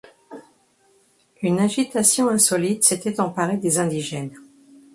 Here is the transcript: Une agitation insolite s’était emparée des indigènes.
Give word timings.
Une 1.43 1.59
agitation 1.59 2.27
insolite 2.27 2.83
s’était 2.83 3.19
emparée 3.19 3.57
des 3.57 3.77
indigènes. 3.77 4.33